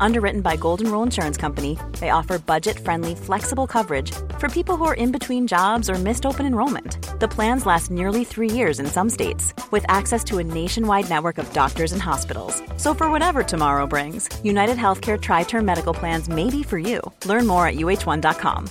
[0.00, 4.84] Underwritten by Golden Rule Insurance Company, they offer budget friendly, flexible coverage for people who
[4.84, 6.98] are in between jobs or missed open enrollment.
[7.20, 11.38] The plans last nearly three years in some states, with access to a nationwide network
[11.38, 12.62] of doctors and hospitals.
[12.76, 17.00] So, for whatever tomorrow brings, United Healthcare Tri Term Medical Plans may be for you.
[17.24, 18.70] Learn more at uh1.com.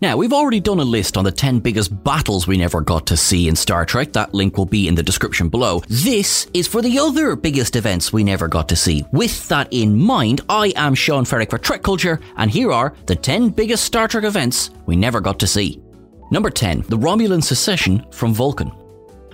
[0.00, 3.16] Now, we've already done a list on the 10 biggest battles we never got to
[3.16, 4.12] see in Star Trek.
[4.12, 5.82] That link will be in the description below.
[5.88, 9.04] This is for the other biggest events we never got to see.
[9.10, 13.16] With that in mind, I am Sean Ferrick for Trek Culture, and here are the
[13.16, 15.82] 10 biggest Star Trek events we never got to see.
[16.30, 18.70] Number 10, the Romulan secession from Vulcan.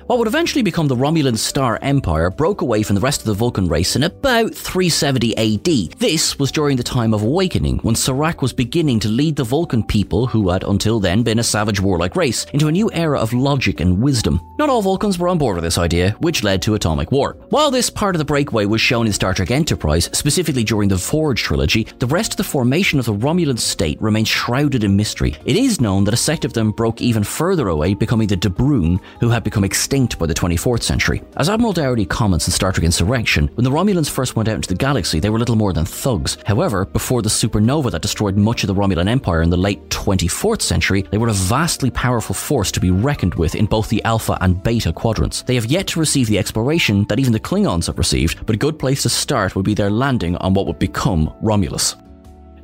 [0.06, 3.33] What would eventually become the Romulan Star Empire broke away from the rest of the
[3.33, 5.98] Vulcan race in about 370 AD.
[5.98, 9.82] This was during the time of awakening, when Surak was beginning to lead the Vulcan
[9.82, 13.32] people, who had until then been a savage warlike race, into a new era of
[13.32, 14.42] logic and wisdom.
[14.58, 17.38] Not all Vulcans were on board with this idea, which led to atomic war.
[17.48, 20.98] While this part of the breakaway was shown in Star Trek Enterprise, specifically during the
[20.98, 25.34] Forge trilogy, the rest of the formation of the Romulan state remains shrouded in mystery.
[25.47, 29.00] It is known that a sect of them broke even further away, becoming the Debrune,
[29.20, 31.23] who had become extinct by the 24th century.
[31.37, 34.69] As Admiral Dougherty comments in Star Trek Insurrection, when the Romulans first went out into
[34.69, 36.37] the galaxy, they were little more than thugs.
[36.45, 40.62] However, before the supernova that destroyed much of the Romulan Empire in the late 24th
[40.62, 44.37] century, they were a vastly powerful force to be reckoned with in both the Alpha
[44.41, 45.42] and Beta quadrants.
[45.42, 48.59] They have yet to receive the exploration that even the Klingons have received, but a
[48.59, 51.97] good place to start would be their landing on what would become Romulus.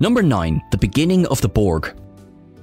[0.00, 0.62] Number 9.
[0.70, 1.94] The beginning of the Borg.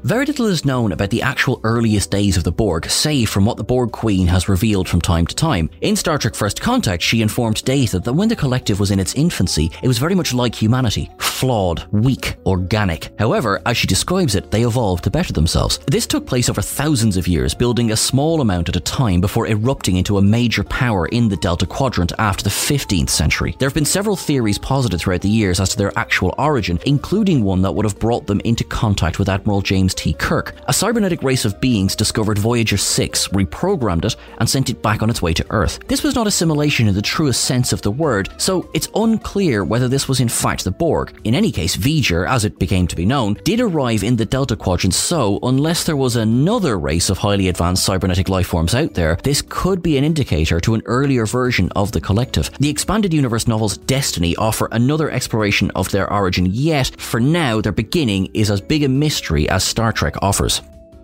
[0.03, 3.57] Very little is known about the actual earliest days of the Borg, save from what
[3.57, 5.69] the Borg Queen has revealed from time to time.
[5.81, 9.15] In Star Trek First Contact, she informed Data that when the collective was in its
[9.15, 13.11] infancy, it was very much like humanity flawed, weak, organic.
[13.19, 15.77] However, as she describes it, they evolved to better themselves.
[15.85, 19.45] This took place over thousands of years, building a small amount at a time before
[19.45, 23.55] erupting into a major power in the Delta Quadrant after the 15th century.
[23.59, 27.43] There have been several theories posited throughout the years as to their actual origin, including
[27.43, 30.13] one that would have brought them into contact with Admiral James T.
[30.13, 30.55] Kirk.
[30.67, 35.09] A cybernetic race of beings discovered Voyager 6, reprogrammed it, and sent it back on
[35.09, 35.79] its way to Earth.
[35.87, 39.87] This was not assimilation in the truest sense of the word, so it's unclear whether
[39.87, 41.19] this was in fact the Borg.
[41.23, 44.55] In any case, V'ger, as it became to be known, did arrive in the Delta
[44.55, 49.41] Quadrant, so unless there was another race of highly advanced cybernetic lifeforms out there, this
[49.41, 52.51] could be an indicator to an earlier version of the collective.
[52.59, 57.71] The expanded universe novels Destiny offer another exploration of their origin, yet for now, their
[57.71, 60.63] beginning is as big a mystery as Star Trek offers.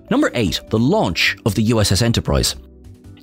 [0.10, 0.62] Number 8.
[0.72, 2.56] The launch of the USS Enterprise.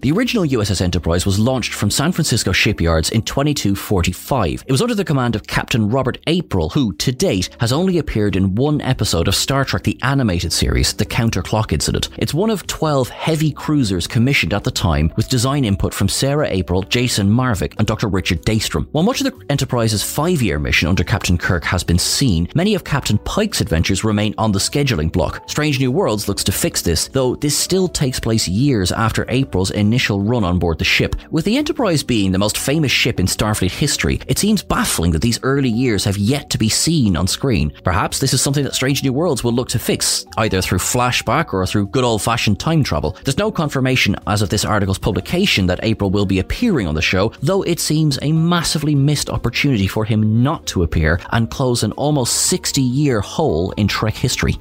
[0.03, 4.65] The original USS Enterprise was launched from San Francisco shipyards in 2245.
[4.67, 8.35] It was under the command of Captain Robert April, who, to date, has only appeared
[8.35, 12.09] in one episode of Star Trek the Animated Series, The Counterclock Incident.
[12.17, 16.49] It's one of 12 heavy cruisers commissioned at the time, with design input from Sarah
[16.49, 18.09] April, Jason Marvick, and Dr.
[18.09, 18.89] Richard Daystrom.
[18.93, 22.75] While much of the Enterprise's five year mission under Captain Kirk has been seen, many
[22.75, 25.47] of Captain Pike's adventures remain on the scheduling block.
[25.47, 29.71] Strange New Worlds looks to fix this, though this still takes place years after April's
[29.91, 31.17] initial run on board the ship.
[31.33, 35.23] With the Enterprise being the most famous ship in Starfleet history, it seems baffling that
[35.23, 37.73] these early years have yet to be seen on screen.
[37.83, 41.53] Perhaps this is something that Strange New Worlds will look to fix, either through flashback
[41.53, 43.17] or through good old fashioned time travel.
[43.25, 47.03] There's no confirmation as of this article's publication that April will be appearing on the
[47.03, 51.83] show, though it seems a massively missed opportunity for him not to appear and close
[51.83, 54.57] an almost 60 year hole in Trek history.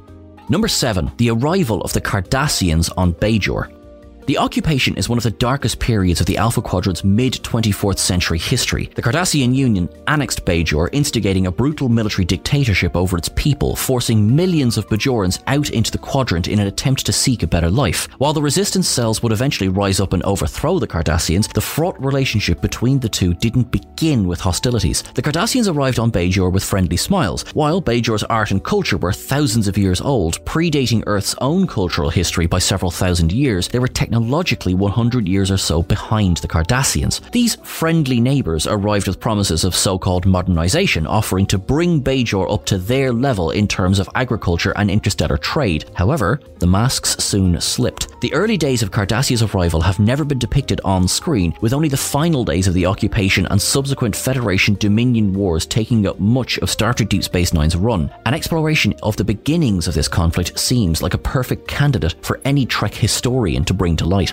[0.48, 1.12] Number 7.
[1.18, 3.79] The arrival of the Cardassians on Bajor.
[4.26, 8.38] The occupation is one of the darkest periods of the Alpha Quadrant's mid 24th century
[8.38, 8.88] history.
[8.94, 14.78] The Cardassian Union annexed Bajor, instigating a brutal military dictatorship over its people, forcing millions
[14.78, 18.08] of Bajorans out into the quadrant in an attempt to seek a better life.
[18.18, 22.60] While the resistance cells would eventually rise up and overthrow the Cardassians, the fraught relationship
[22.60, 25.02] between the two didn't begin with hostilities.
[25.14, 27.42] The Cardassians arrived on Bajor with friendly smiles.
[27.54, 32.46] While Bajor's art and culture were thousands of years old, predating Earth's own cultural history
[32.46, 37.20] by several thousand years, they were technologically technologically 100 years or so behind the Cardassians.
[37.30, 42.66] These friendly neighbours arrived with promises of so called modernisation, offering to bring Bajor up
[42.66, 45.86] to their level in terms of agriculture and interstellar trade.
[45.94, 48.08] However, the masks soon slipped.
[48.20, 51.96] The early days of Cardassia's arrival have never been depicted on screen, with only the
[51.96, 56.92] final days of the occupation and subsequent Federation Dominion wars taking up much of Star
[56.92, 58.12] Trek Deep Space Nine's run.
[58.26, 62.66] An exploration of the beginnings of this conflict seems like a perfect candidate for any
[62.66, 64.32] Trek historian to bring to light.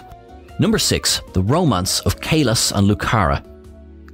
[0.59, 1.21] Number 6.
[1.33, 3.43] The Romance of Kahless and Lukara.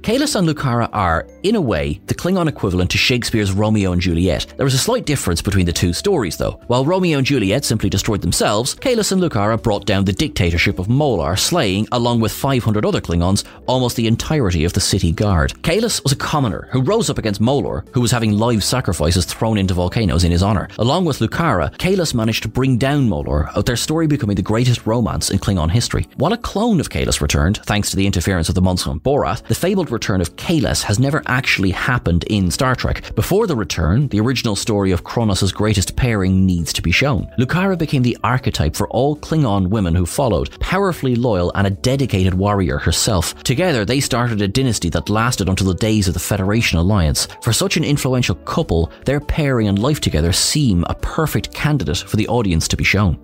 [0.04, 4.52] Kahless and Lukara are, in a way, the Klingon equivalent to Shakespeare's Romeo and Juliet.
[4.58, 6.60] There is a slight difference between the two stories, though.
[6.66, 10.88] While Romeo and Juliet simply destroyed themselves, Kahless and Lukara brought down the dictatorship of
[10.88, 15.54] Molor, slaying, along with 500 other Klingons, almost the entirety of the city guard.
[15.62, 19.56] Kahless was a commoner who rose up against Molor, who was having live sacrifices thrown
[19.56, 20.68] into volcanoes in his honour.
[20.76, 25.30] Along with Lukara, Kahless managed to bring down Molor, their story becoming the greatest romance
[25.30, 26.06] in Klingon history.
[26.16, 29.54] While a clone of Kahless returned, thanks to the interference of the Monson Boreth, the
[29.54, 33.14] fabled return of Kahless has never actually happened in Star Trek.
[33.14, 37.26] Before the return, the original story of Kronos' greatest pairing needs to be shown.
[37.38, 42.34] Lukara became the archetype for all Klingon women who followed, powerfully loyal and a dedicated
[42.34, 43.34] warrior herself.
[43.44, 47.28] Together, they started a dynasty that lasted until the days of the Federation Alliance.
[47.40, 52.16] For such an influential couple, their pairing and life together seem a perfect candidate for
[52.16, 53.18] the audience to be shown.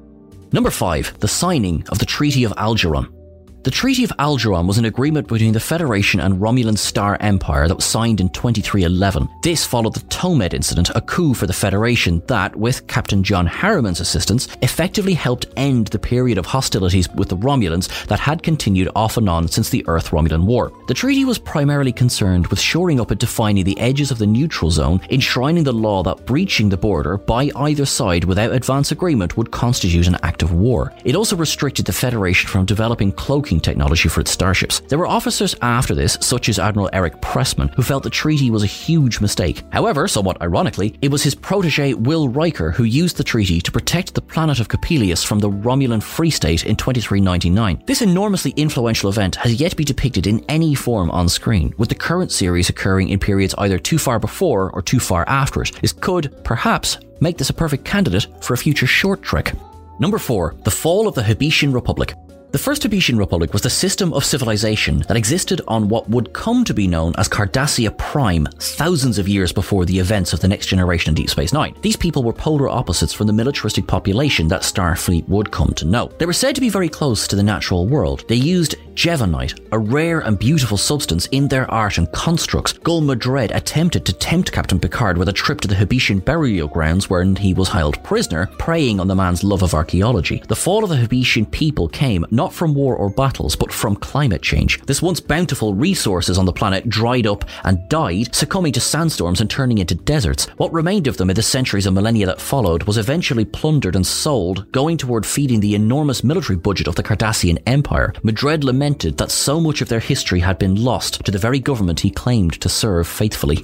[0.52, 1.18] Number 5.
[1.20, 3.19] The signing of the Treaty of Algeron.
[3.62, 7.74] The Treaty of Algeron was an agreement between the Federation and Romulan Star Empire that
[7.74, 9.28] was signed in 2311.
[9.42, 14.00] This followed the Tomed incident, a coup for the Federation that, with Captain John Harriman's
[14.00, 19.18] assistance, effectively helped end the period of hostilities with the Romulans that had continued off
[19.18, 20.72] and on since the Earth Romulan War.
[20.88, 24.70] The treaty was primarily concerned with shoring up and defining the edges of the neutral
[24.70, 29.50] zone, enshrining the law that breaching the border by either side without advance agreement would
[29.50, 30.94] constitute an act of war.
[31.04, 34.80] It also restricted the Federation from developing cloaking technology for its starships.
[34.88, 38.62] There were officers after this, such as Admiral Eric Pressman, who felt the treaty was
[38.62, 39.64] a huge mistake.
[39.72, 44.14] However, somewhat ironically, it was his protege Will Riker who used the treaty to protect
[44.14, 47.82] the planet of Coppelius from the Romulan Free State in 2399.
[47.86, 51.88] This enormously influential event has yet to be depicted in any form on screen, with
[51.88, 55.72] the current series occurring in periods either too far before or too far after it.
[55.80, 59.54] This could, perhaps, make this a perfect candidate for a future short trek.
[59.98, 60.56] Number 4.
[60.64, 62.14] The Fall of the Hebitian Republic.
[62.52, 66.64] The First Hebitian Republic was the system of civilization that existed on what would come
[66.64, 70.66] to be known as Cardassia Prime thousands of years before the events of the next
[70.66, 71.76] generation in Deep Space Nine.
[71.82, 76.10] These people were polar opposites from the militaristic population that Starfleet would come to know.
[76.18, 78.24] They were said to be very close to the natural world.
[78.26, 82.72] They used Jevonite, a rare and beautiful substance in their art and constructs.
[82.72, 87.08] Gul Madred attempted to tempt Captain Picard with a trip to the Hebitian burial grounds
[87.08, 90.42] wherein he was held prisoner, preying on the man's love of archaeology.
[90.48, 94.40] The fall of the Hebitian people came not from war or battles, but from climate
[94.40, 94.80] change.
[94.86, 99.50] This once bountiful resources on the planet dried up and died, succumbing to sandstorms and
[99.50, 100.46] turning into deserts.
[100.56, 104.06] What remained of them in the centuries and millennia that followed was eventually plundered and
[104.06, 108.14] sold, going toward feeding the enormous military budget of the Cardassian Empire.
[108.22, 112.00] Madred lamented that so much of their history had been lost to the very government
[112.00, 113.62] he claimed to serve faithfully.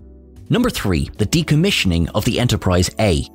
[0.50, 1.12] Number 3.
[1.16, 3.26] The decommissioning of the Enterprise A.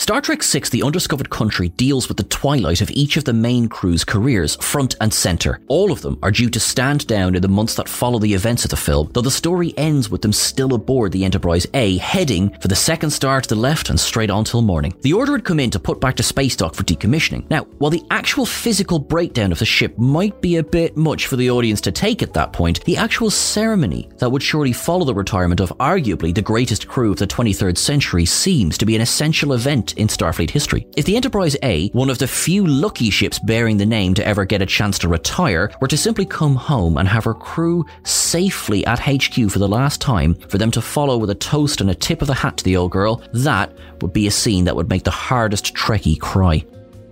[0.00, 3.68] Star Trek VI The Undiscovered Country deals with the twilight of each of the main
[3.68, 5.60] crew's careers, front and centre.
[5.68, 8.64] All of them are due to stand down in the months that follow the events
[8.64, 12.48] of the film, though the story ends with them still aboard the Enterprise A, heading
[12.60, 14.94] for the second star to the left and straight on till morning.
[15.02, 17.48] The order had come in to put back to space dock for decommissioning.
[17.50, 21.36] Now, while the actual physical breakdown of the ship might be a bit much for
[21.36, 25.14] the audience to take at that point, the actual ceremony that would surely follow the
[25.14, 29.52] retirement of arguably the greatest crew of the 23rd century seems to be an essential
[29.52, 30.86] event in Starfleet history.
[30.96, 34.44] If the Enterprise A, one of the few lucky ships bearing the name to ever
[34.44, 38.84] get a chance to retire, were to simply come home and have her crew safely
[38.86, 41.94] at HQ for the last time, for them to follow with a toast and a
[41.94, 44.88] tip of the hat to the old girl, that would be a scene that would
[44.88, 46.64] make the hardest Trekkie cry.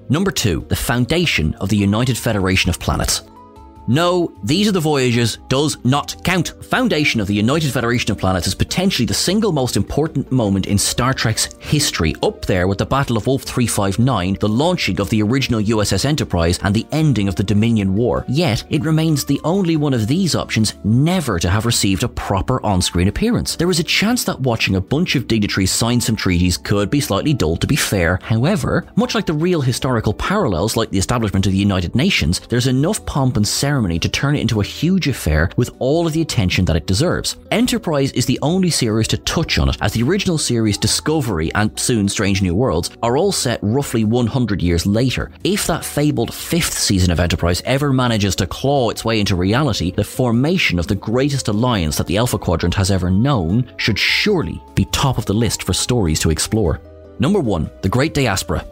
[0.09, 3.23] Number two, the foundation of the United Federation of Planets.
[3.89, 6.53] No, these are the voyages does not count.
[6.63, 10.77] Foundation of the United Federation of Planets is potentially the single most important moment in
[10.77, 15.23] Star Trek's history, up there with the Battle of Wolf 359, the launching of the
[15.23, 18.27] original USS Enterprise, and the ending of the Dominion War.
[18.29, 22.63] Yet, it remains the only one of these options never to have received a proper
[22.67, 23.57] on screen appearance.
[23.57, 27.01] There is a chance that watching a bunch of dignitaries sign some treaties could be
[27.01, 28.19] slightly dull, to be fair.
[28.23, 32.67] However, much like the real historical parallels, like the establishment of the United Nations, there's
[32.67, 36.13] enough pomp and ceremony Germany to turn it into a huge affair with all of
[36.13, 37.37] the attention that it deserves.
[37.53, 41.79] Enterprise is the only series to touch on it, as the original series Discovery and
[41.79, 45.31] soon Strange New Worlds are all set roughly 100 years later.
[45.45, 49.93] If that fabled fifth season of Enterprise ever manages to claw its way into reality,
[49.93, 54.61] the formation of the greatest alliance that the Alpha Quadrant has ever known should surely
[54.75, 56.81] be top of the list for stories to explore.
[57.21, 58.65] Number 1 The Great Diaspora.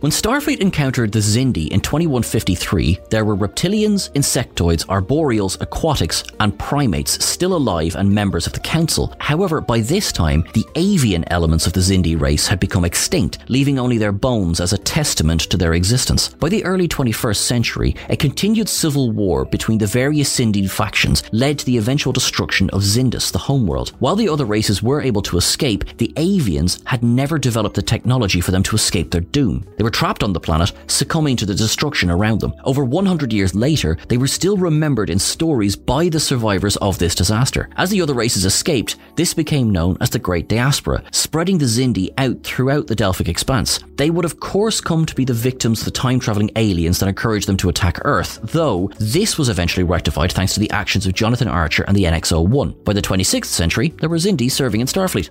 [0.00, 7.24] When Starfleet encountered the Xindi in 2153, there were reptilians, insectoids, arboreals, aquatics, and primates
[7.24, 9.12] still alive and members of the Council.
[9.18, 13.80] However, by this time, the avian elements of the Xindi race had become extinct, leaving
[13.80, 16.28] only their bones as a testament to their existence.
[16.28, 21.58] By the early 21st century, a continued civil war between the various Xindi factions led
[21.58, 23.94] to the eventual destruction of Xindus, the homeworld.
[23.98, 28.40] While the other races were able to escape, the avians had never developed the technology
[28.40, 29.66] for them to escape their doom.
[29.76, 32.52] They were trapped on the planet, succumbing to the destruction around them.
[32.64, 37.14] Over 100 years later, they were still remembered in stories by the survivors of this
[37.14, 37.70] disaster.
[37.78, 42.12] As the other races escaped, this became known as the Great Diaspora, spreading the Xindi
[42.18, 43.80] out throughout the Delphic expanse.
[43.96, 47.48] They would of course come to be the victims of the time-traveling aliens that encouraged
[47.48, 51.48] them to attack Earth, though this was eventually rectified thanks to the actions of Jonathan
[51.48, 52.84] Archer and the NX-01.
[52.84, 55.30] By the 26th century, there were Xindi serving in Starfleet.